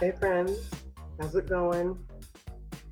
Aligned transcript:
Hey 0.00 0.12
friends, 0.12 0.70
how's 1.18 1.34
it 1.34 1.48
going? 1.48 1.98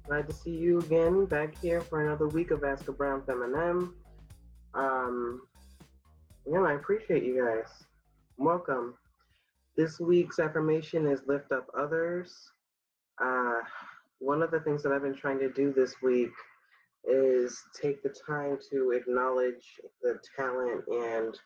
Glad 0.09 0.29
to 0.29 0.34
see 0.34 0.50
you 0.50 0.80
again 0.80 1.27
back 1.27 1.57
here 1.62 1.80
for 1.80 2.04
another 2.04 2.27
week 2.27 2.50
of 2.50 2.64
Ask 2.64 2.89
a 2.89 2.93
Brown 2.93 3.22
Feminine. 3.25 3.93
Um, 4.75 5.43
yeah, 6.45 6.62
I 6.62 6.72
appreciate 6.72 7.22
you 7.22 7.45
guys. 7.45 7.72
Welcome. 8.39 8.95
This 9.77 10.00
week's 10.00 10.40
affirmation 10.40 11.07
is 11.07 11.21
lift 11.29 11.53
up 11.53 11.68
others. 11.79 12.35
Uh, 13.22 13.61
one 14.18 14.43
of 14.43 14.50
the 14.50 14.58
things 14.58 14.82
that 14.82 14.91
I've 14.91 15.02
been 15.02 15.14
trying 15.14 15.38
to 15.38 15.52
do 15.52 15.72
this 15.72 15.94
week 16.02 16.32
is 17.04 17.57
take 17.80 18.02
the 18.02 18.13
time 18.27 18.58
to 18.72 18.91
acknowledge 18.91 19.79
the 20.02 20.18
talent 20.36 20.82
and 20.88 21.38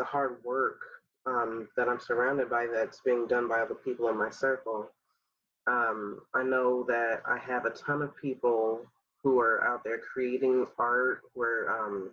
the 0.00 0.04
hard 0.04 0.38
work 0.44 0.80
um, 1.26 1.68
that 1.76 1.88
I'm 1.88 2.00
surrounded 2.00 2.48
by 2.48 2.66
that's 2.72 3.00
being 3.00 3.26
done 3.26 3.48
by 3.48 3.60
other 3.60 3.74
people 3.74 4.08
in 4.08 4.16
my 4.16 4.30
circle. 4.30 4.90
Um, 5.66 6.20
I 6.34 6.42
know 6.42 6.84
that 6.84 7.22
I 7.26 7.38
have 7.38 7.66
a 7.66 7.70
ton 7.70 8.02
of 8.02 8.16
people 8.16 8.82
who 9.22 9.40
are 9.40 9.66
out 9.66 9.82
there 9.82 9.98
creating 9.98 10.66
art, 10.78 11.22
who 11.34 11.42
are 11.42 11.68
um, 11.68 12.10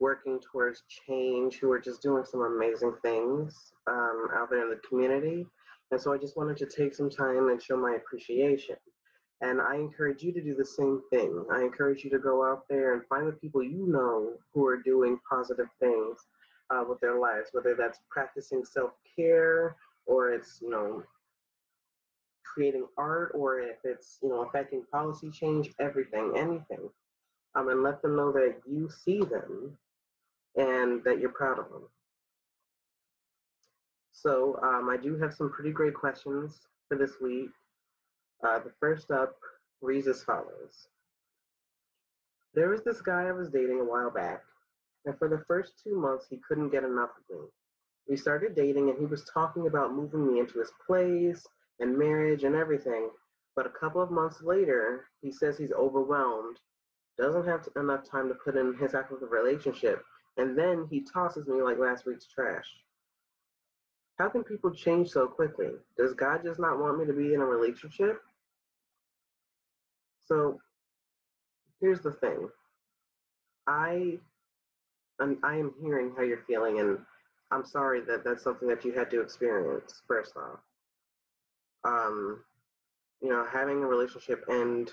working 0.00 0.40
towards 0.40 0.82
change, 1.06 1.58
who 1.58 1.70
are 1.70 1.78
just 1.78 2.02
doing 2.02 2.24
some 2.24 2.42
amazing 2.42 2.94
things 3.02 3.72
um, 3.86 4.28
out 4.34 4.50
there 4.50 4.62
in 4.62 4.70
the 4.70 4.80
community. 4.88 5.46
And 5.92 6.00
so 6.00 6.12
I 6.12 6.18
just 6.18 6.36
wanted 6.36 6.56
to 6.56 6.66
take 6.66 6.94
some 6.94 7.10
time 7.10 7.48
and 7.50 7.62
show 7.62 7.76
my 7.76 7.94
appreciation. 7.94 8.76
And 9.42 9.60
I 9.60 9.76
encourage 9.76 10.22
you 10.22 10.32
to 10.32 10.40
do 10.40 10.54
the 10.54 10.64
same 10.64 11.00
thing. 11.10 11.44
I 11.52 11.62
encourage 11.62 12.02
you 12.02 12.10
to 12.10 12.18
go 12.18 12.44
out 12.44 12.64
there 12.68 12.94
and 12.94 13.06
find 13.06 13.28
the 13.28 13.32
people 13.32 13.62
you 13.62 13.86
know 13.86 14.32
who 14.52 14.66
are 14.66 14.82
doing 14.82 15.18
positive 15.28 15.66
things 15.78 16.18
uh, 16.72 16.84
with 16.88 17.00
their 17.00 17.18
lives, 17.18 17.50
whether 17.52 17.74
that's 17.74 17.98
practicing 18.10 18.64
self 18.64 18.92
care 19.16 19.76
or 20.06 20.32
it's, 20.32 20.58
you 20.62 20.70
know, 20.70 21.02
creating 22.44 22.86
art 22.98 23.32
or 23.34 23.60
if 23.60 23.76
it's, 23.84 24.18
you 24.22 24.28
know, 24.28 24.42
affecting 24.42 24.82
policy 24.90 25.30
change, 25.30 25.70
everything, 25.80 26.32
anything. 26.36 26.88
Um, 27.54 27.68
and 27.68 27.82
let 27.82 28.00
them 28.00 28.16
know 28.16 28.32
that 28.32 28.56
you 28.66 28.88
see 28.88 29.18
them 29.18 29.76
and 30.56 31.04
that 31.04 31.18
you're 31.20 31.30
proud 31.30 31.58
of 31.58 31.68
them. 31.70 31.82
So 34.12 34.58
um, 34.62 34.88
I 34.88 34.96
do 34.96 35.18
have 35.18 35.34
some 35.34 35.50
pretty 35.50 35.70
great 35.70 35.94
questions 35.94 36.60
for 36.88 36.96
this 36.96 37.12
week. 37.20 37.50
Uh, 38.42 38.58
the 38.58 38.72
first 38.80 39.10
up 39.10 39.36
reads 39.82 40.06
as 40.06 40.22
follows. 40.24 40.88
There 42.54 42.68
was 42.68 42.82
this 42.82 43.00
guy 43.00 43.24
I 43.24 43.32
was 43.32 43.48
dating 43.48 43.80
a 43.80 43.84
while 43.84 44.10
back 44.10 44.42
and 45.04 45.18
for 45.18 45.28
the 45.28 45.44
first 45.46 45.72
two 45.82 45.98
months, 45.98 46.26
he 46.28 46.40
couldn't 46.46 46.70
get 46.70 46.84
enough 46.84 47.10
of 47.10 47.36
me. 47.36 47.46
We 48.08 48.16
started 48.16 48.54
dating, 48.54 48.90
and 48.90 48.98
he 48.98 49.06
was 49.06 49.24
talking 49.24 49.66
about 49.66 49.94
moving 49.94 50.26
me 50.26 50.40
into 50.40 50.58
his 50.58 50.72
place 50.86 51.44
and 51.80 51.98
marriage 51.98 52.44
and 52.44 52.54
everything. 52.54 53.10
But 53.54 53.66
a 53.66 53.70
couple 53.70 54.00
of 54.00 54.10
months 54.10 54.42
later, 54.42 55.06
he 55.20 55.30
says 55.30 55.58
he's 55.58 55.72
overwhelmed, 55.72 56.58
doesn't 57.18 57.46
have 57.46 57.68
enough 57.76 58.08
time 58.08 58.28
to 58.28 58.34
put 58.34 58.56
in 58.56 58.74
his 58.78 58.92
the 58.92 59.28
relationship, 59.30 60.02
and 60.36 60.56
then 60.58 60.86
he 60.90 61.02
tosses 61.02 61.46
me 61.46 61.62
like 61.62 61.78
last 61.78 62.06
week's 62.06 62.26
trash. 62.26 62.66
How 64.18 64.28
can 64.28 64.44
people 64.44 64.70
change 64.70 65.10
so 65.10 65.26
quickly? 65.26 65.70
Does 65.96 66.14
God 66.14 66.42
just 66.44 66.60
not 66.60 66.78
want 66.78 66.98
me 66.98 67.06
to 67.06 67.12
be 67.12 67.34
in 67.34 67.40
a 67.40 67.44
relationship? 67.46 68.20
So 70.24 70.60
here's 71.80 72.00
the 72.00 72.12
thing 72.12 72.48
I 73.66 74.18
I'm, 75.20 75.38
I 75.42 75.56
am 75.56 75.72
hearing 75.80 76.12
how 76.16 76.22
you're 76.22 76.44
feeling, 76.46 76.80
and 76.80 76.98
I'm 77.50 77.64
sorry 77.64 78.00
that 78.02 78.24
that's 78.24 78.42
something 78.42 78.68
that 78.68 78.84
you 78.84 78.92
had 78.92 79.10
to 79.10 79.20
experience. 79.20 80.02
First 80.06 80.34
off, 80.36 80.60
um, 81.84 82.42
you 83.20 83.28
know, 83.28 83.46
having 83.50 83.82
a 83.82 83.86
relationship 83.86 84.44
end 84.50 84.90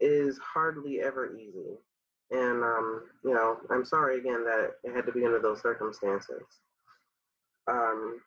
is 0.00 0.38
hardly 0.38 1.00
ever 1.00 1.36
easy, 1.36 1.78
and 2.30 2.62
um, 2.62 3.02
you 3.24 3.34
know, 3.34 3.58
I'm 3.70 3.84
sorry 3.84 4.18
again 4.18 4.44
that 4.44 4.72
it 4.84 4.94
had 4.94 5.06
to 5.06 5.12
be 5.12 5.24
under 5.24 5.40
those 5.40 5.60
circumstances. 5.60 6.42
Um, 7.70 8.20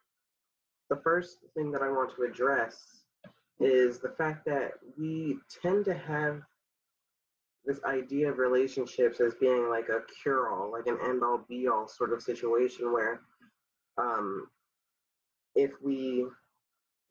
the 0.89 1.01
first 1.03 1.37
thing 1.55 1.71
that 1.71 1.81
I 1.81 1.89
want 1.89 2.15
to 2.15 2.23
address 2.23 2.77
is 3.59 3.99
the 3.99 4.13
fact 4.17 4.45
that 4.45 4.73
we 4.97 5.37
tend 5.61 5.85
to 5.85 5.93
have 5.93 6.41
this 7.65 7.79
idea 7.85 8.29
of 8.29 8.37
relationships 8.37 9.21
as 9.21 9.35
being 9.35 9.69
like 9.69 9.89
a 9.89 10.01
cure 10.21 10.49
all, 10.49 10.71
like 10.71 10.87
an 10.87 10.97
end 11.03 11.23
all 11.23 11.45
be 11.47 11.67
all 11.67 11.87
sort 11.87 12.11
of 12.11 12.21
situation 12.21 12.91
where 12.91 13.21
um, 13.97 14.47
if 15.55 15.71
we 15.81 16.25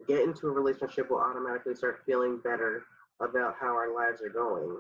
get 0.07 0.21
into 0.21 0.49
a 0.49 0.51
relationship, 0.51 1.09
we'll 1.09 1.21
automatically 1.21 1.75
start 1.75 2.03
feeling 2.05 2.39
better 2.43 2.85
about 3.21 3.55
how 3.59 3.69
our 3.69 3.95
lives 3.95 4.21
are 4.21 4.29
going. 4.29 4.77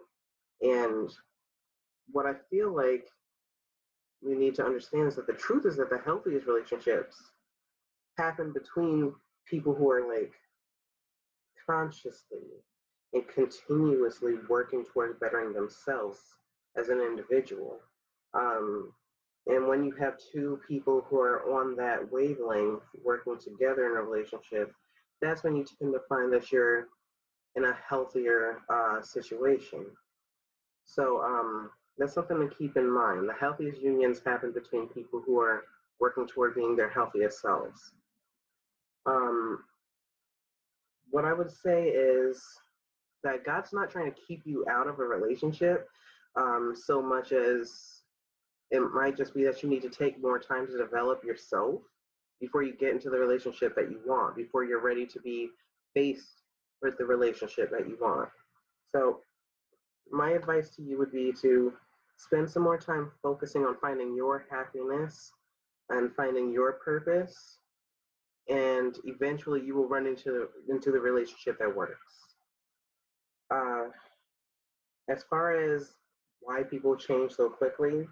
And 0.60 1.10
what 2.10 2.26
I 2.26 2.32
feel 2.50 2.74
like 2.74 3.06
we 4.20 4.34
need 4.34 4.54
to 4.56 4.64
understand 4.64 5.08
is 5.08 5.16
that 5.16 5.26
the 5.26 5.32
truth 5.32 5.64
is 5.64 5.76
that 5.76 5.90
the 5.90 6.00
healthiest 6.04 6.46
relationships 6.46 7.16
happen 8.18 8.52
between 8.52 9.12
people 9.46 9.74
who 9.74 9.90
are 9.90 10.06
like 10.06 10.32
consciously 11.66 12.40
and 13.12 13.28
continuously 13.28 14.34
working 14.48 14.84
towards 14.84 15.18
bettering 15.18 15.52
themselves 15.52 16.18
as 16.76 16.88
an 16.88 17.00
individual. 17.00 17.78
Um, 18.34 18.92
and 19.46 19.66
when 19.66 19.84
you 19.84 19.92
have 19.92 20.14
two 20.32 20.60
people 20.66 21.04
who 21.08 21.18
are 21.18 21.42
on 21.52 21.76
that 21.76 22.10
wavelength 22.12 22.82
working 23.04 23.38
together 23.38 23.86
in 23.90 23.96
a 23.96 24.02
relationship, 24.02 24.72
that's 25.20 25.42
when 25.42 25.56
you 25.56 25.64
tend 25.64 25.92
to 25.92 26.00
find 26.08 26.32
that 26.32 26.50
you're 26.52 26.88
in 27.56 27.64
a 27.64 27.76
healthier 27.86 28.58
uh, 28.72 29.02
situation. 29.02 29.84
So 30.84 31.22
um, 31.22 31.70
that's 31.98 32.14
something 32.14 32.38
to 32.38 32.54
keep 32.54 32.76
in 32.76 32.90
mind. 32.90 33.28
The 33.28 33.34
healthiest 33.34 33.80
unions 33.80 34.20
happen 34.24 34.52
between 34.52 34.88
people 34.88 35.22
who 35.24 35.38
are 35.40 35.64
working 36.00 36.26
toward 36.26 36.54
being 36.54 36.76
their 36.76 36.90
healthiest 36.90 37.40
selves. 37.40 37.92
Um, 39.06 39.64
what 41.10 41.24
I 41.24 41.32
would 41.32 41.50
say 41.50 41.88
is 41.88 42.42
that 43.24 43.44
God's 43.44 43.72
not 43.72 43.90
trying 43.90 44.12
to 44.12 44.20
keep 44.26 44.42
you 44.44 44.64
out 44.68 44.88
of 44.88 44.98
a 44.98 45.04
relationship 45.04 45.88
um, 46.36 46.74
so 46.76 47.02
much 47.02 47.32
as 47.32 48.00
it 48.70 48.80
might 48.80 49.16
just 49.16 49.34
be 49.34 49.44
that 49.44 49.62
you 49.62 49.68
need 49.68 49.82
to 49.82 49.90
take 49.90 50.20
more 50.20 50.38
time 50.38 50.66
to 50.66 50.78
develop 50.78 51.22
yourself 51.24 51.80
before 52.40 52.62
you 52.62 52.72
get 52.72 52.92
into 52.92 53.10
the 53.10 53.18
relationship 53.18 53.74
that 53.76 53.90
you 53.90 54.00
want, 54.06 54.34
before 54.34 54.64
you're 54.64 54.82
ready 54.82 55.06
to 55.06 55.20
be 55.20 55.48
faced 55.94 56.42
with 56.80 56.96
the 56.98 57.04
relationship 57.04 57.70
that 57.70 57.86
you 57.86 57.96
want. 58.00 58.28
So, 58.94 59.20
my 60.10 60.30
advice 60.30 60.70
to 60.70 60.82
you 60.82 60.98
would 60.98 61.12
be 61.12 61.32
to 61.40 61.72
spend 62.16 62.50
some 62.50 62.62
more 62.62 62.76
time 62.78 63.10
focusing 63.22 63.64
on 63.64 63.76
finding 63.80 64.14
your 64.14 64.46
happiness 64.50 65.32
and 65.90 66.14
finding 66.14 66.52
your 66.52 66.72
purpose 66.72 67.58
and 68.48 68.98
eventually 69.04 69.60
you 69.64 69.74
will 69.74 69.88
run 69.88 70.06
into 70.06 70.48
into 70.68 70.90
the 70.90 70.98
relationship 70.98 71.58
that 71.58 71.74
works 71.74 72.31
as 75.08 75.24
far 75.24 75.52
as 75.74 75.94
why 76.40 76.62
people 76.62 76.96
change 76.96 77.32
so 77.32 77.48
quickly, 77.48 78.06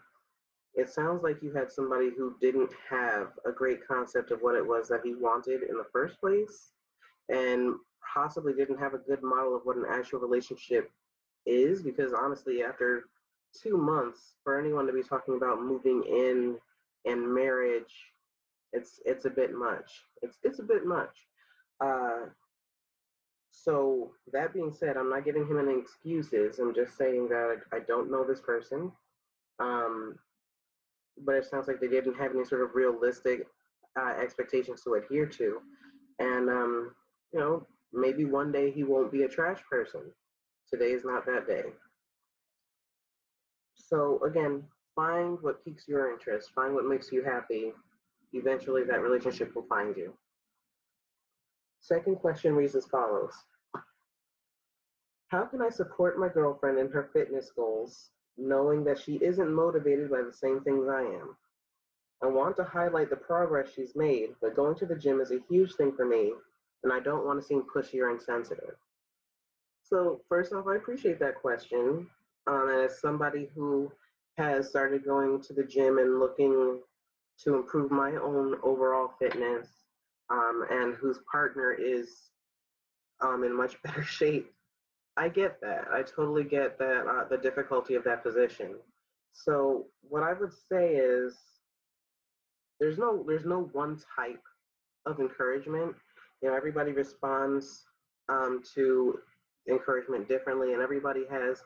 it 0.74 0.88
sounds 0.88 1.22
like 1.22 1.42
you 1.42 1.52
had 1.52 1.70
somebody 1.70 2.10
who 2.16 2.34
didn't 2.40 2.70
have 2.88 3.28
a 3.44 3.52
great 3.52 3.86
concept 3.86 4.30
of 4.30 4.40
what 4.40 4.54
it 4.54 4.66
was 4.66 4.88
that 4.88 5.00
he 5.04 5.14
wanted 5.14 5.62
in 5.62 5.76
the 5.76 5.86
first 5.92 6.20
place 6.20 6.72
and 7.28 7.74
possibly 8.14 8.52
didn't 8.52 8.78
have 8.78 8.94
a 8.94 8.98
good 8.98 9.22
model 9.22 9.56
of 9.56 9.62
what 9.64 9.76
an 9.76 9.84
actual 9.88 10.20
relationship 10.20 10.90
is 11.46 11.82
because 11.82 12.12
honestly 12.12 12.62
after 12.62 13.04
two 13.60 13.76
months 13.76 14.34
for 14.44 14.60
anyone 14.60 14.86
to 14.86 14.92
be 14.92 15.02
talking 15.02 15.36
about 15.36 15.60
moving 15.60 16.04
in 16.04 16.56
and 17.04 17.34
marriage 17.34 18.10
it's 18.72 19.00
it's 19.04 19.24
a 19.24 19.30
bit 19.30 19.54
much. 19.54 19.90
It's 20.22 20.38
it's 20.42 20.58
a 20.58 20.64
bit 20.64 20.86
much. 20.86 21.16
Uh 21.80 22.26
so 23.50 24.12
that 24.32 24.54
being 24.54 24.72
said, 24.72 24.96
I'm 24.96 25.10
not 25.10 25.24
giving 25.24 25.46
him 25.46 25.58
any 25.58 25.78
excuses. 25.78 26.58
I'm 26.58 26.74
just 26.74 26.96
saying 26.96 27.28
that 27.28 27.58
I 27.72 27.80
don't 27.80 28.10
know 28.10 28.24
this 28.24 28.40
person. 28.40 28.92
Um, 29.58 30.18
but 31.24 31.36
it 31.36 31.44
sounds 31.44 31.68
like 31.68 31.80
they 31.80 31.88
didn't 31.88 32.14
have 32.14 32.34
any 32.34 32.44
sort 32.44 32.62
of 32.62 32.74
realistic 32.74 33.46
uh, 34.00 34.14
expectations 34.20 34.82
to 34.82 34.94
adhere 34.94 35.26
to. 35.26 35.60
And, 36.18 36.48
um, 36.48 36.94
you 37.32 37.40
know, 37.40 37.66
maybe 37.92 38.24
one 38.24 38.52
day 38.52 38.70
he 38.70 38.84
won't 38.84 39.12
be 39.12 39.22
a 39.24 39.28
trash 39.28 39.60
person. 39.70 40.02
Today 40.72 40.92
is 40.92 41.04
not 41.04 41.26
that 41.26 41.46
day. 41.46 41.64
So, 43.74 44.22
again, 44.24 44.62
find 44.94 45.38
what 45.40 45.64
piques 45.64 45.88
your 45.88 46.12
interest, 46.12 46.50
find 46.54 46.74
what 46.74 46.84
makes 46.84 47.10
you 47.10 47.24
happy. 47.24 47.72
Eventually, 48.32 48.84
that 48.84 49.02
relationship 49.02 49.54
will 49.54 49.66
find 49.68 49.96
you. 49.96 50.12
Second 51.80 52.16
question 52.16 52.54
reads 52.54 52.74
as 52.74 52.86
follows 52.86 53.32
How 55.28 55.44
can 55.44 55.62
I 55.62 55.70
support 55.70 56.18
my 56.18 56.28
girlfriend 56.28 56.78
in 56.78 56.90
her 56.90 57.10
fitness 57.12 57.50
goals, 57.54 58.10
knowing 58.36 58.84
that 58.84 58.98
she 58.98 59.16
isn't 59.16 59.52
motivated 59.52 60.10
by 60.10 60.22
the 60.22 60.32
same 60.32 60.60
things 60.60 60.88
I 60.88 61.02
am? 61.02 61.36
I 62.22 62.26
want 62.26 62.56
to 62.56 62.64
highlight 62.64 63.08
the 63.08 63.16
progress 63.16 63.72
she's 63.74 63.96
made, 63.96 64.30
but 64.42 64.54
going 64.54 64.76
to 64.76 64.86
the 64.86 64.94
gym 64.94 65.20
is 65.20 65.30
a 65.30 65.40
huge 65.48 65.74
thing 65.74 65.92
for 65.92 66.04
me, 66.04 66.34
and 66.84 66.92
I 66.92 67.00
don't 67.00 67.24
want 67.24 67.40
to 67.40 67.46
seem 67.46 67.62
pushy 67.62 68.00
or 68.00 68.10
insensitive. 68.10 68.76
So 69.82 70.20
first 70.28 70.52
off, 70.52 70.66
I 70.66 70.76
appreciate 70.76 71.18
that 71.20 71.36
question. 71.36 72.06
Um, 72.46 72.68
as 72.68 73.00
somebody 73.00 73.48
who 73.54 73.90
has 74.36 74.68
started 74.68 75.04
going 75.04 75.40
to 75.42 75.52
the 75.52 75.64
gym 75.64 75.98
and 75.98 76.18
looking 76.18 76.80
to 77.44 77.54
improve 77.54 77.90
my 77.90 78.12
own 78.16 78.56
overall 78.62 79.12
fitness, 79.18 79.68
um, 80.30 80.64
and 80.70 80.94
whose 80.94 81.18
partner 81.30 81.72
is 81.72 82.08
um, 83.20 83.44
in 83.44 83.56
much 83.56 83.80
better 83.84 84.02
shape, 84.02 84.50
I 85.16 85.28
get 85.28 85.60
that. 85.60 85.86
I 85.92 86.02
totally 86.02 86.44
get 86.44 86.78
that 86.78 87.06
uh, 87.06 87.28
the 87.28 87.36
difficulty 87.36 87.94
of 87.94 88.04
that 88.04 88.22
position. 88.22 88.76
So 89.32 89.86
what 90.02 90.22
I 90.22 90.32
would 90.32 90.52
say 90.70 90.94
is 90.94 91.36
there's 92.78 92.98
no 92.98 93.24
there's 93.26 93.44
no 93.44 93.68
one 93.72 94.00
type 94.16 94.42
of 95.06 95.20
encouragement. 95.20 95.94
You 96.42 96.48
know, 96.48 96.56
everybody 96.56 96.92
responds 96.92 97.84
um, 98.28 98.62
to 98.74 99.18
encouragement 99.68 100.28
differently, 100.28 100.72
and 100.72 100.82
everybody 100.82 101.24
has 101.30 101.62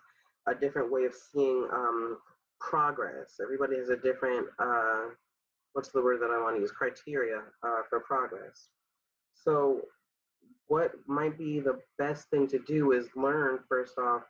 a 0.49 0.55
different 0.55 0.91
way 0.91 1.05
of 1.05 1.15
seeing 1.15 1.69
um, 1.73 2.19
progress. 2.61 3.37
Everybody 3.43 3.77
has 3.79 3.89
a 3.89 3.97
different 3.97 4.47
uh, 4.59 5.05
what's 5.75 5.91
the 5.91 6.01
word 6.01 6.21
that 6.21 6.31
I 6.31 6.41
want 6.41 6.57
to 6.57 6.61
use 6.61 6.71
criteria 6.71 7.43
uh, 7.63 7.83
for 7.91 8.01
progress. 8.01 8.69
So, 9.35 9.83
what 10.69 10.93
might 11.07 11.37
be 11.37 11.61
the 11.61 11.81
best 11.99 12.31
thing 12.31 12.47
to 12.49 12.59
do 12.61 12.93
is 12.93 13.09
learn 13.15 13.59
first 13.69 13.99
off 13.99 14.23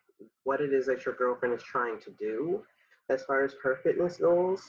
what 0.42 0.60
it 0.60 0.72
is 0.72 0.86
that 0.86 1.04
your 1.04 1.14
girlfriend 1.14 1.54
is 1.54 1.62
trying 1.62 2.00
to 2.00 2.10
do 2.18 2.62
as 3.08 3.22
far 3.24 3.44
as 3.44 3.54
her 3.62 3.76
fitness 3.82 4.16
goals. 4.16 4.62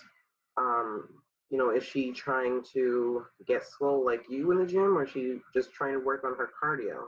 Um, 0.57 1.07
you 1.49 1.57
know, 1.57 1.71
is 1.71 1.83
she 1.83 2.11
trying 2.11 2.63
to 2.73 3.25
get 3.47 3.65
swole 3.65 4.05
like 4.05 4.25
you 4.29 4.51
in 4.51 4.59
the 4.59 4.65
gym, 4.65 4.97
or 4.97 5.05
is 5.05 5.11
she 5.11 5.39
just 5.53 5.71
trying 5.73 5.93
to 5.93 6.05
work 6.05 6.23
on 6.23 6.35
her 6.35 6.49
cardio? 6.61 7.05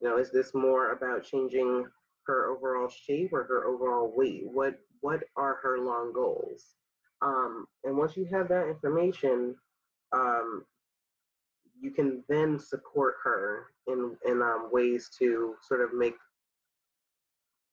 You 0.00 0.08
know, 0.08 0.18
is 0.18 0.30
this 0.30 0.54
more 0.54 0.92
about 0.92 1.24
changing 1.24 1.86
her 2.26 2.50
overall 2.50 2.88
shape 2.88 3.32
or 3.32 3.44
her 3.44 3.66
overall 3.66 4.12
weight? 4.16 4.42
What 4.44 4.78
what 5.02 5.22
are 5.36 5.58
her 5.62 5.78
long 5.78 6.12
goals? 6.12 6.74
Um, 7.22 7.66
and 7.84 7.96
once 7.96 8.16
you 8.16 8.26
have 8.32 8.48
that 8.48 8.68
information, 8.68 9.54
um, 10.12 10.64
you 11.80 11.90
can 11.90 12.22
then 12.28 12.58
support 12.58 13.16
her 13.24 13.66
in 13.86 14.16
in 14.26 14.42
um, 14.42 14.68
ways 14.72 15.10
to 15.18 15.54
sort 15.62 15.80
of 15.80 15.94
make 15.94 16.14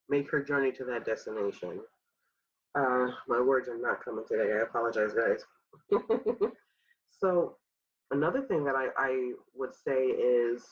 make 0.10 0.30
her 0.32 0.42
journey 0.42 0.72
to 0.72 0.86
that 0.86 1.06
destination. 1.06 1.80
Uh, 2.76 3.08
my 3.28 3.42
words 3.42 3.68
are 3.68 3.78
not 3.78 4.04
coming 4.04 4.26
today. 4.28 4.54
I 4.54 4.64
apologize, 4.64 5.12
guys. 5.14 5.44
so 7.20 7.58
another 8.12 8.42
thing 8.42 8.64
that 8.66 8.76
I, 8.76 8.88
I 8.98 9.32
would 9.56 9.74
say 9.74 10.06
is 10.06 10.64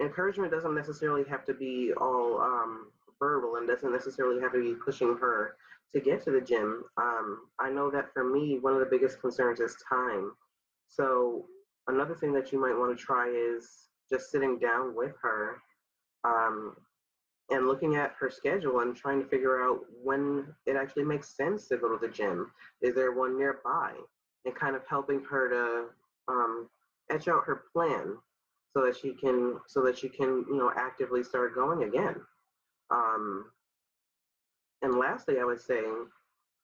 encouragement 0.00 0.50
doesn't 0.50 0.74
necessarily 0.74 1.24
have 1.28 1.44
to 1.44 1.54
be 1.54 1.92
all 1.98 2.40
um, 2.40 2.88
verbal 3.18 3.56
and 3.56 3.68
doesn't 3.68 3.92
necessarily 3.92 4.40
have 4.40 4.52
to 4.52 4.60
be 4.60 4.74
pushing 4.74 5.16
her 5.16 5.56
to 5.94 6.00
get 6.00 6.22
to 6.24 6.30
the 6.30 6.40
gym. 6.40 6.84
Um, 6.96 7.46
I 7.60 7.70
know 7.70 7.90
that 7.90 8.12
for 8.12 8.24
me, 8.24 8.58
one 8.58 8.74
of 8.74 8.80
the 8.80 8.86
biggest 8.86 9.20
concerns 9.20 9.60
is 9.60 9.76
time. 9.88 10.32
So 10.88 11.46
another 11.88 12.14
thing 12.14 12.32
that 12.34 12.52
you 12.52 12.60
might 12.60 12.76
want 12.76 12.96
to 12.96 13.02
try 13.02 13.28
is 13.28 13.88
just 14.10 14.30
sitting 14.30 14.58
down 14.58 14.94
with 14.94 15.12
her 15.22 15.58
um, 16.24 16.76
and 17.50 17.66
looking 17.66 17.94
at 17.96 18.14
her 18.18 18.28
schedule 18.30 18.80
and 18.80 18.96
trying 18.96 19.22
to 19.22 19.28
figure 19.28 19.62
out 19.62 19.80
when 20.02 20.46
it 20.66 20.76
actually 20.76 21.04
makes 21.04 21.36
sense 21.36 21.68
to 21.68 21.76
go 21.76 21.96
to 21.96 22.04
the 22.04 22.12
gym. 22.12 22.50
Is 22.82 22.94
there 22.94 23.12
one 23.12 23.38
nearby? 23.38 23.92
And 24.44 24.54
kind 24.54 24.76
of 24.76 24.82
helping 24.88 25.22
her 25.24 25.48
to 25.48 25.84
um, 26.28 26.68
etch 27.10 27.28
out 27.28 27.44
her 27.46 27.64
plan 27.72 28.16
so 28.76 28.84
that 28.84 28.96
she 28.96 29.12
can 29.12 29.58
so 29.66 29.82
that 29.82 29.96
she 29.96 30.08
can 30.08 30.44
you 30.48 30.56
know 30.56 30.70
actively 30.76 31.22
start 31.22 31.54
going 31.54 31.84
again. 31.84 32.16
Um, 32.90 33.46
and 34.84 34.98
lastly, 34.98 35.40
I 35.40 35.44
would 35.44 35.60
say 35.60 35.82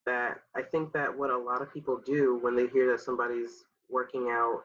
that 0.05 0.41
I 0.55 0.61
think 0.61 0.93
that 0.93 1.17
what 1.17 1.31
a 1.31 1.39
lot 1.39 1.63
of 1.63 1.73
people 1.73 2.01
do 2.05 2.39
when 2.43 2.55
they 2.55 2.67
hear 2.67 2.91
that 2.91 3.01
somebody's 3.01 3.65
working 3.89 4.29
out 4.31 4.61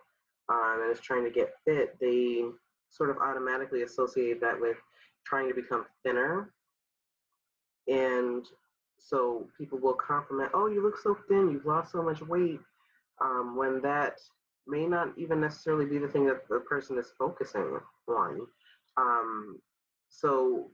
um, 0.49 0.81
and 0.83 0.91
is 0.91 0.99
trying 0.99 1.23
to 1.23 1.29
get 1.29 1.53
fit, 1.63 1.97
they 2.01 2.43
sort 2.89 3.09
of 3.09 3.17
automatically 3.17 3.83
associate 3.83 4.41
that 4.41 4.59
with 4.59 4.75
trying 5.25 5.47
to 5.47 5.55
become 5.55 5.85
thinner. 6.03 6.51
And 7.87 8.45
so 8.99 9.47
people 9.57 9.79
will 9.79 9.93
compliment, 9.93 10.51
oh, 10.53 10.67
you 10.67 10.83
look 10.83 10.97
so 10.97 11.17
thin, 11.29 11.49
you've 11.49 11.65
lost 11.65 11.93
so 11.93 12.03
much 12.03 12.21
weight, 12.21 12.59
um, 13.23 13.55
when 13.55 13.81
that 13.83 14.19
may 14.67 14.85
not 14.85 15.13
even 15.17 15.39
necessarily 15.39 15.85
be 15.85 15.97
the 15.97 16.09
thing 16.09 16.25
that 16.25 16.45
the 16.49 16.59
person 16.59 16.97
is 16.97 17.13
focusing 17.17 17.79
on. 18.09 18.41
Um, 18.97 19.59
so 20.09 20.71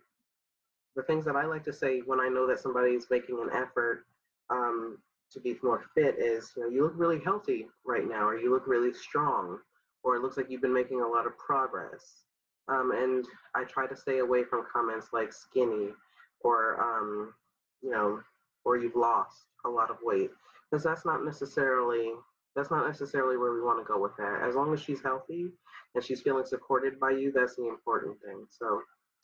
the 0.96 1.04
things 1.04 1.26
that 1.26 1.36
I 1.36 1.46
like 1.46 1.64
to 1.66 1.74
say 1.74 2.00
when 2.06 2.20
I 2.20 2.28
know 2.28 2.48
that 2.48 2.60
somebody 2.60 2.92
is 2.92 3.08
making 3.10 3.40
an 3.40 3.50
effort 3.54 4.06
um, 4.50 4.98
to 5.32 5.40
be 5.40 5.58
more 5.64 5.84
fit 5.96 6.16
is, 6.20 6.52
you 6.56 6.64
know, 6.64 6.70
you 6.70 6.84
look 6.84 6.94
really 6.96 7.20
healthy 7.20 7.68
right 7.86 8.08
now, 8.08 8.28
or 8.28 8.38
you 8.38 8.52
look 8.52 8.68
really 8.68 8.94
strong, 8.94 9.60
or 10.04 10.16
it 10.16 10.22
looks 10.22 10.38
like 10.38 10.50
you've 10.50 10.62
been 10.62 10.74
making 10.74 11.02
a 11.02 11.08
lot 11.08 11.26
of 11.26 11.38
progress. 11.38 12.24
Um, 12.68 12.92
and 12.92 13.26
I 13.56 13.64
try 13.64 13.88
to 13.88 13.96
stay 13.96 14.20
away 14.20 14.44
from 14.44 14.66
comments 14.72 15.08
like 15.14 15.32
skinny 15.34 15.90
or, 16.42 16.80
um, 16.82 17.34
you 17.82 17.92
know, 17.92 18.20
or 18.66 18.78
you've 18.78 18.96
lost 18.96 19.46
a 19.66 19.70
lot 19.70 19.90
of 19.90 19.98
weight, 20.04 20.30
because 20.70 20.84
that's 20.84 21.06
not 21.06 21.24
necessarily 21.26 22.12
that's 22.56 22.70
not 22.70 22.86
necessarily 22.86 23.38
where 23.38 23.54
we 23.54 23.62
want 23.62 23.80
to 23.80 23.86
go 23.86 23.98
with 23.98 24.16
that. 24.18 24.42
As 24.46 24.56
long 24.56 24.74
as 24.74 24.82
she's 24.82 25.02
healthy 25.02 25.48
and 25.96 26.04
she's 26.04 26.22
feeling 26.22 26.46
supported 26.46 27.00
by 27.00 27.12
you, 27.12 27.32
that's 27.32 27.56
the 27.56 27.68
important 27.68 28.18
thing. 28.22 28.46
So 28.50 28.82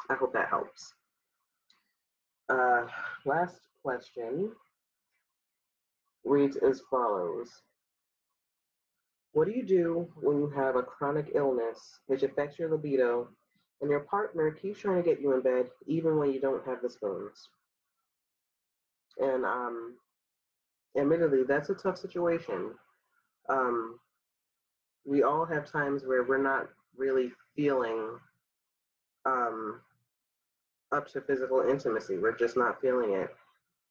I 0.10 0.16
hope 0.16 0.32
that 0.32 0.48
helps. 0.48 0.94
Uh, 2.50 2.86
last 3.26 3.58
question 3.84 4.52
reads 6.24 6.58
as 6.58 6.82
follows. 6.90 7.50
What 9.34 9.48
do 9.48 9.54
you 9.54 9.64
do 9.64 10.08
when 10.22 10.38
you 10.38 10.50
have 10.50 10.76
a 10.76 10.84
chronic 10.84 11.32
illness 11.36 12.00
which 12.08 12.24
affects 12.24 12.58
your 12.58 12.70
libido 12.70 13.28
and 13.82 13.92
your 13.92 14.00
partner 14.02 14.52
keeps 14.52 14.80
trying 14.80 15.04
to 15.04 15.08
get 15.08 15.22
you 15.22 15.34
in 15.34 15.42
bed 15.42 15.68
even 15.86 16.18
when 16.18 16.34
you 16.34 16.40
don't 16.40 16.66
have 16.66 16.82
the 16.82 16.90
spoons? 16.90 17.50
And 19.20 19.46
um, 19.46 19.96
admittedly, 20.98 21.44
that's 21.44 21.70
a 21.70 21.76
tough 21.76 21.98
situation. 21.98 22.72
Um, 23.50 24.00
we 25.06 25.24
all 25.24 25.46
have 25.46 25.72
times 25.72 26.04
where 26.06 26.24
we're 26.24 26.42
not 26.42 26.68
really 26.98 27.32
feeling 27.56 28.18
um, 29.26 29.82
up 30.92 31.08
to 31.12 31.22
physical 31.22 31.62
intimacy. 31.62 32.18
We're 32.18 32.36
just 32.36 32.58
not 32.58 32.82
feeling 32.82 33.14
it. 33.14 33.30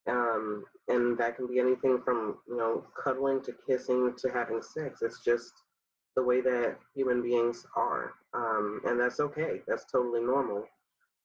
Um, 0.07 0.63
and 0.87 1.17
that 1.17 1.35
can 1.35 1.47
be 1.47 1.59
anything 1.59 2.01
from, 2.03 2.37
you 2.47 2.57
know, 2.57 2.85
cuddling 3.01 3.41
to 3.43 3.53
kissing 3.67 4.13
to 4.17 4.29
having 4.29 4.61
sex. 4.61 5.01
It's 5.01 5.23
just 5.23 5.51
the 6.15 6.23
way 6.23 6.41
that 6.41 6.77
human 6.95 7.21
beings 7.21 7.65
are. 7.75 8.13
Um, 8.33 8.81
and 8.85 8.99
that's 8.99 9.19
okay. 9.19 9.61
That's 9.67 9.85
totally 9.85 10.21
normal. 10.21 10.65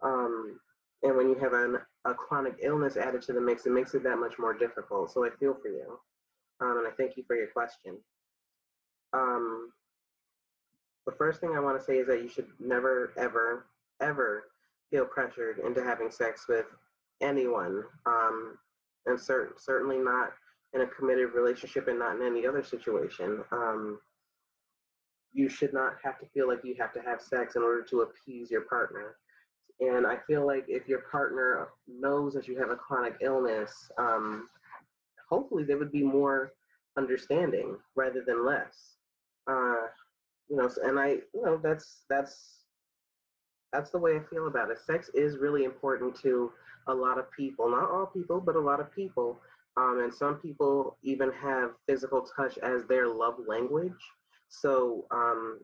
Um, 0.02 0.59
and 1.02 1.17
when 1.17 1.29
you 1.29 1.37
have 1.37 1.52
an, 1.52 1.79
a 2.05 2.14
chronic 2.14 2.57
illness 2.62 2.97
added 2.97 3.23
to 3.23 3.33
the 3.33 3.41
mix, 3.41 3.67
it 3.67 3.73
makes 3.73 3.95
it 3.95 4.02
that 4.02 4.19
much 4.19 4.35
more 4.38 4.52
difficult. 4.52 5.12
So 5.12 5.25
I 5.25 5.31
feel 5.38 5.57
for 5.62 5.69
you. 5.69 5.99
Um, 6.61 6.79
and 6.79 6.87
I 6.87 6.91
thank 6.91 7.17
you 7.17 7.25
for 7.26 7.37
your 7.37 7.49
question. 7.49 7.97
Um, 9.12 9.71
the 11.07 11.12
first 11.12 11.41
thing 11.41 11.52
I 11.57 11.61
want 11.61 11.79
to 11.79 11.85
say 11.85 11.99
is 11.99 12.07
that 12.07 12.23
you 12.23 12.29
should 12.29 12.47
never, 12.61 13.12
ever, 13.17 13.67
ever 14.00 14.45
feel 14.92 15.06
pressured 15.06 15.58
into 15.66 15.82
having 15.82 16.11
sex 16.11 16.46
with 16.49 16.66
anyone, 17.20 17.82
um, 18.06 18.58
and 19.06 19.18
cert- 19.18 19.58
certainly 19.58 19.99
not 19.99 20.32
in 20.75 20.82
a 20.82 20.87
committed 20.87 21.32
relationship 21.34 21.88
and 21.88 21.99
not 21.99 22.16
in 22.16 22.22
any 22.22 22.46
other 22.46 22.62
situation. 22.62 23.42
Um, 23.50 23.99
you 25.32 25.49
should 25.49 25.72
not 25.72 25.94
have 26.04 26.18
to 26.20 26.26
feel 26.26 26.46
like 26.46 26.61
you 26.62 26.76
have 26.78 26.92
to 26.92 27.00
have 27.00 27.22
sex 27.22 27.56
in 27.56 27.62
order 27.62 27.82
to 27.82 28.02
appease 28.02 28.50
your 28.50 28.62
partner. 28.62 29.16
And 29.80 30.06
I 30.06 30.18
feel 30.26 30.46
like 30.46 30.66
if 30.68 30.87
your 30.87 31.00
partner 31.11 31.68
knows 31.88 32.34
that 32.34 32.46
you 32.46 32.58
have 32.58 32.70
a 32.70 32.76
chronic 32.76 33.16
illness, 33.22 33.72
um, 33.99 34.46
hopefully 35.28 35.64
they 35.64 35.75
would 35.75 35.90
be 35.90 36.02
more 36.02 36.52
understanding 36.99 37.76
rather 37.96 38.22
than 38.26 38.44
less. 38.44 38.96
Uh, 39.50 39.87
you 40.49 40.56
know, 40.56 40.70
and 40.84 41.00
I, 41.00 41.08
you 41.34 41.42
know, 41.42 41.58
that's 41.62 42.04
that's 42.11 42.62
that's 43.73 43.91
the 43.91 43.99
way 43.99 44.17
I 44.17 44.21
feel 44.21 44.47
about 44.47 44.71
it. 44.71 44.79
Sex 44.79 45.11
is 45.14 45.38
really 45.38 45.64
important 45.64 46.14
to 46.23 46.52
a 46.88 46.95
lot 46.95 47.19
of 47.19 47.31
people, 47.33 47.71
not 47.71 47.91
all 47.91 48.07
people, 48.07 48.41
but 48.41 48.57
a 48.57 48.61
lot 48.61 48.81
of 48.81 48.95
people. 48.95 49.41
Um, 49.76 50.00
and 50.02 50.12
some 50.12 50.37
people 50.37 50.99
even 51.02 51.33
have 51.33 51.71
physical 51.87 52.26
touch 52.37 52.59
as 52.59 52.85
their 52.85 53.09
love 53.09 53.37
language. 53.47 53.93
So 54.49 55.07
um, 55.11 55.61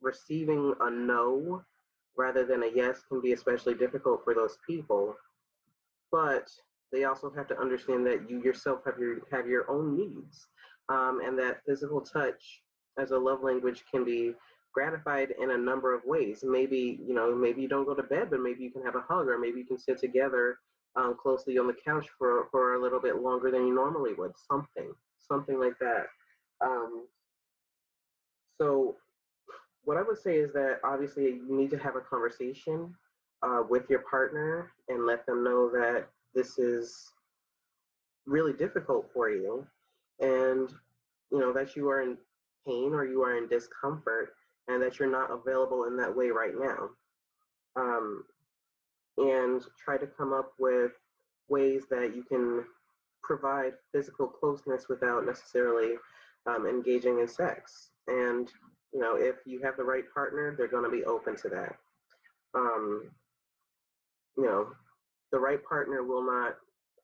receiving 0.00 0.74
a 0.80 0.90
no 0.90 1.64
rather 2.16 2.44
than 2.44 2.62
a 2.62 2.70
yes 2.74 3.02
can 3.08 3.20
be 3.20 3.32
especially 3.32 3.74
difficult 3.74 4.22
for 4.24 4.34
those 4.34 4.58
people. 4.66 5.16
But 6.12 6.48
they 6.92 7.04
also 7.04 7.32
have 7.34 7.48
to 7.48 7.58
understand 7.58 8.06
that 8.06 8.28
you 8.28 8.42
yourself 8.42 8.80
have 8.84 8.98
your 8.98 9.18
have 9.32 9.46
your 9.46 9.68
own 9.70 9.96
needs, 9.96 10.46
um, 10.88 11.20
and 11.24 11.38
that 11.38 11.62
physical 11.66 12.00
touch 12.00 12.62
as 12.98 13.12
a 13.12 13.18
love 13.18 13.42
language 13.42 13.84
can 13.90 14.04
be 14.04 14.34
gratified 14.72 15.34
in 15.40 15.50
a 15.50 15.58
number 15.58 15.94
of 15.94 16.04
ways. 16.04 16.44
Maybe, 16.46 17.00
you 17.06 17.14
know, 17.14 17.34
maybe 17.34 17.62
you 17.62 17.68
don't 17.68 17.86
go 17.86 17.94
to 17.94 18.02
bed, 18.02 18.28
but 18.30 18.40
maybe 18.40 18.62
you 18.62 18.70
can 18.70 18.82
have 18.82 18.96
a 18.96 19.04
hug, 19.08 19.28
or 19.28 19.38
maybe 19.38 19.60
you 19.60 19.66
can 19.66 19.78
sit 19.78 19.98
together 19.98 20.58
um, 20.96 21.16
closely 21.20 21.58
on 21.58 21.66
the 21.66 21.76
couch 21.84 22.06
for, 22.18 22.48
for 22.50 22.74
a 22.74 22.82
little 22.82 23.00
bit 23.00 23.16
longer 23.16 23.50
than 23.50 23.66
you 23.66 23.74
normally 23.74 24.14
would. 24.14 24.32
Something, 24.50 24.92
something 25.20 25.58
like 25.58 25.78
that. 25.80 26.06
Um, 26.64 27.06
so, 28.58 28.96
what 29.84 29.96
I 29.96 30.02
would 30.02 30.18
say 30.18 30.36
is 30.36 30.52
that 30.52 30.80
obviously 30.84 31.24
you 31.24 31.56
need 31.56 31.70
to 31.70 31.78
have 31.78 31.96
a 31.96 32.00
conversation 32.00 32.94
uh, 33.42 33.62
with 33.68 33.88
your 33.88 34.00
partner 34.10 34.72
and 34.88 35.06
let 35.06 35.24
them 35.26 35.42
know 35.42 35.70
that 35.70 36.08
this 36.34 36.58
is 36.58 37.12
really 38.26 38.52
difficult 38.52 39.10
for 39.12 39.30
you 39.30 39.66
and 40.20 40.70
you 41.32 41.38
know 41.38 41.52
that 41.52 41.74
you 41.74 41.88
are 41.88 42.02
in 42.02 42.16
pain 42.66 42.92
or 42.92 43.04
you 43.04 43.22
are 43.22 43.36
in 43.38 43.48
discomfort 43.48 44.34
and 44.68 44.82
that 44.82 44.98
you're 44.98 45.10
not 45.10 45.30
available 45.30 45.84
in 45.84 45.96
that 45.96 46.14
way 46.14 46.30
right 46.30 46.54
now. 46.58 46.90
Um, 47.76 48.24
and 49.18 49.62
try 49.82 49.96
to 49.96 50.06
come 50.06 50.32
up 50.32 50.52
with 50.58 50.92
ways 51.48 51.84
that 51.90 52.14
you 52.14 52.22
can 52.22 52.64
provide 53.22 53.72
physical 53.92 54.26
closeness 54.26 54.86
without 54.88 55.26
necessarily 55.26 55.94
um, 56.46 56.66
engaging 56.66 57.20
in 57.20 57.28
sex. 57.28 57.90
And 58.06 58.48
you 58.92 59.00
know 59.00 59.16
if 59.16 59.36
you 59.46 59.60
have 59.62 59.76
the 59.76 59.84
right 59.84 60.04
partner 60.12 60.54
they're 60.56 60.68
going 60.68 60.84
to 60.84 60.90
be 60.90 61.04
open 61.04 61.36
to 61.36 61.48
that. 61.50 61.76
Um, 62.54 63.10
you 64.36 64.44
know 64.44 64.68
the 65.32 65.38
right 65.38 65.62
partner 65.64 66.02
will 66.02 66.24
not 66.24 66.56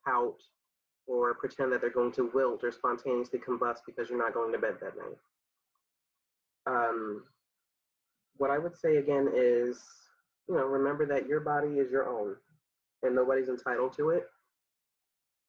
pout 0.04 0.36
or 1.06 1.34
pretend 1.34 1.72
that 1.72 1.80
they're 1.80 1.90
going 1.90 2.12
to 2.12 2.30
wilt 2.34 2.64
or 2.64 2.72
spontaneously 2.72 3.38
combust 3.38 3.78
because 3.86 4.10
you're 4.10 4.18
not 4.18 4.34
going 4.34 4.52
to 4.52 4.58
bed 4.58 4.74
that 4.80 4.96
night. 4.96 5.18
Um, 6.66 7.22
what 8.38 8.50
I 8.50 8.58
would 8.58 8.76
say 8.76 8.96
again 8.96 9.30
is, 9.34 9.78
you 10.48 10.56
know, 10.56 10.64
remember 10.66 11.06
that 11.06 11.26
your 11.26 11.40
body 11.40 11.78
is 11.78 11.90
your 11.90 12.08
own 12.08 12.36
and 13.02 13.14
nobody's 13.14 13.48
entitled 13.48 13.96
to 13.96 14.10
it. 14.10 14.26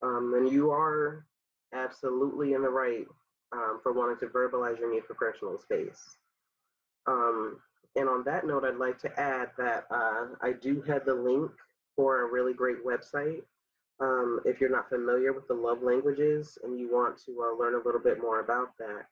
Um, 0.02 0.34
and 0.36 0.52
you 0.52 0.72
are 0.72 1.26
absolutely 1.74 2.54
in 2.54 2.62
the 2.62 2.70
right 2.70 3.06
um, 3.52 3.80
for 3.82 3.94
wanting 3.94 4.18
to 4.20 4.28
verbalize 4.28 4.80
your 4.80 4.94
need 4.94 5.06
for 5.06 5.16
personal 5.16 5.60
space. 5.60 6.18
Um, 7.08 7.60
and 7.96 8.08
on 8.08 8.24
that 8.26 8.46
note, 8.46 8.64
I'd 8.64 8.76
like 8.76 9.00
to 9.00 9.20
add 9.20 9.50
that 9.58 9.86
uh, 9.90 10.28
I 10.42 10.54
do 10.54 10.82
have 10.82 11.06
the 11.06 11.16
link 11.16 11.52
for 11.96 12.22
a 12.22 12.32
really 12.32 12.54
great 12.54 12.86
website 12.86 13.42
um, 14.00 14.42
if 14.46 14.62
you're 14.62 14.70
not 14.70 14.90
familiar 14.90 15.34
with 15.34 15.48
the 15.48 15.54
love 15.54 15.82
languages 15.82 16.58
and 16.64 16.80
you 16.80 16.92
want 16.92 17.18
to 17.26 17.32
uh, 17.42 17.58
learn 17.58 17.74
a 17.74 17.84
little 17.84 18.02
bit 18.02 18.22
more 18.22 18.42
about 18.42 18.78
that, 18.78 19.08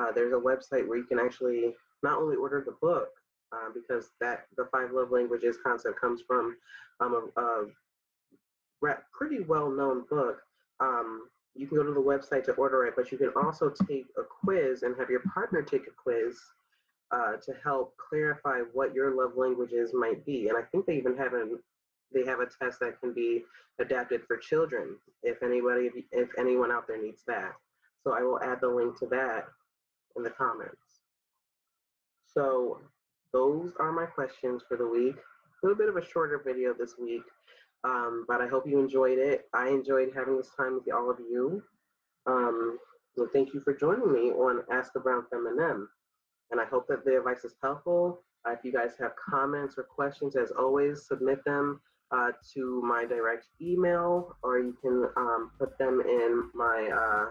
uh, 0.00 0.12
there's 0.12 0.32
a 0.32 0.36
website 0.36 0.86
where 0.88 0.96
you 0.96 1.04
can 1.04 1.18
actually 1.18 1.74
not 2.02 2.18
only 2.18 2.36
order 2.36 2.62
the 2.64 2.76
book 2.80 3.08
uh, 3.52 3.70
because 3.74 4.10
that 4.20 4.46
the 4.56 4.68
five 4.72 4.90
love 4.92 5.10
languages 5.10 5.56
concept 5.64 6.00
comes 6.00 6.22
from 6.26 6.56
um, 7.00 7.30
a, 7.36 7.40
a, 7.40 8.96
pretty 9.12 9.40
well-known 9.40 10.04
book. 10.08 10.38
Um, 10.80 11.28
you 11.54 11.66
can 11.66 11.76
go 11.76 11.82
to 11.82 11.92
the 11.92 12.00
website 12.00 12.44
to 12.44 12.52
order 12.52 12.86
it, 12.86 12.94
but 12.96 13.12
you 13.12 13.18
can 13.18 13.32
also 13.36 13.70
take 13.88 14.06
a 14.16 14.22
quiz 14.22 14.82
and 14.82 14.94
have 14.98 15.10
your 15.10 15.22
partner 15.34 15.62
take 15.62 15.86
a 15.86 16.02
quiz 16.02 16.38
uh, 17.10 17.36
to 17.44 17.52
help 17.62 17.94
clarify 17.96 18.60
what 18.72 18.94
your 18.94 19.14
love 19.14 19.32
languages 19.36 19.90
might 19.92 20.24
be. 20.24 20.48
And 20.48 20.56
I 20.56 20.62
think 20.62 20.86
they 20.86 20.96
even 20.96 21.16
have 21.16 21.34
an 21.34 21.58
they 22.12 22.24
have 22.24 22.40
a 22.40 22.46
test 22.46 22.80
that 22.80 23.00
can 23.00 23.12
be 23.12 23.44
adapted 23.80 24.22
for 24.26 24.36
children 24.36 24.96
if 25.22 25.42
anybody 25.42 25.90
if 26.12 26.28
anyone 26.38 26.70
out 26.70 26.86
there 26.86 27.00
needs 27.00 27.22
that 27.26 27.52
so 28.02 28.12
i 28.12 28.22
will 28.22 28.40
add 28.42 28.58
the 28.60 28.68
link 28.68 28.98
to 28.98 29.06
that 29.06 29.46
in 30.16 30.22
the 30.22 30.30
comments 30.30 31.02
so 32.26 32.78
those 33.32 33.72
are 33.78 33.92
my 33.92 34.06
questions 34.06 34.62
for 34.68 34.76
the 34.76 34.86
week. 34.86 35.16
A 35.16 35.66
little 35.66 35.78
bit 35.78 35.88
of 35.88 35.96
a 35.96 36.04
shorter 36.04 36.42
video 36.44 36.74
this 36.78 36.94
week 37.00 37.22
um, 37.84 38.24
but 38.28 38.40
i 38.40 38.46
hope 38.46 38.66
you 38.66 38.78
enjoyed 38.78 39.18
it. 39.18 39.48
I 39.54 39.68
enjoyed 39.68 40.10
having 40.14 40.36
this 40.36 40.50
time 40.56 40.74
with 40.74 40.92
all 40.92 41.10
of 41.10 41.18
you. 41.18 41.62
Um, 42.26 42.78
so 43.16 43.26
thank 43.32 43.54
you 43.54 43.60
for 43.60 43.74
joining 43.74 44.12
me 44.12 44.30
on 44.30 44.62
ask 44.70 44.92
the 44.92 45.00
brown 45.00 45.24
feminine 45.30 45.88
and 46.50 46.60
i 46.60 46.64
hope 46.64 46.86
that 46.88 47.04
the 47.04 47.16
advice 47.16 47.44
is 47.44 47.54
helpful. 47.62 48.22
Uh, 48.46 48.52
if 48.52 48.60
you 48.64 48.72
guys 48.72 48.92
have 48.98 49.12
comments 49.30 49.76
or 49.76 49.82
questions, 49.84 50.34
as 50.34 50.50
always, 50.50 51.06
submit 51.06 51.44
them 51.44 51.80
uh, 52.10 52.30
to 52.54 52.82
my 52.82 53.04
direct 53.04 53.46
email, 53.60 54.34
or 54.42 54.58
you 54.58 54.74
can 54.80 55.06
um, 55.16 55.50
put 55.58 55.76
them 55.78 56.00
in 56.00 56.50
my 56.54 56.88
uh, 56.90 57.26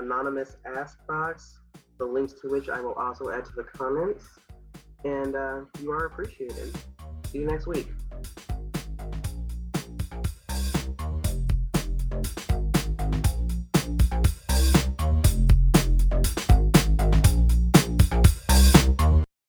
anonymous 0.00 0.56
ask 0.64 1.04
box, 1.08 1.58
the 1.98 2.04
links 2.04 2.34
to 2.34 2.48
which 2.48 2.68
I 2.68 2.80
will 2.80 2.92
also 2.92 3.30
add 3.30 3.44
to 3.46 3.52
the 3.56 3.64
comments 3.64 4.38
and 5.04 5.34
uh, 5.34 5.60
you 5.80 5.90
are 5.90 6.06
appreciated. 6.06 6.74
See 7.30 7.38
you 7.38 7.46
next 7.46 7.66
week. 7.66 7.88